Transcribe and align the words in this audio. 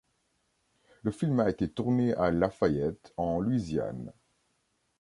Le 1.03 1.11
film 1.11 1.39
a 1.41 1.47
été 1.47 1.67
tourné 1.69 2.11
à 2.15 2.31
Lafayette 2.31 3.13
en 3.17 3.39
Louisiane. 3.39 4.11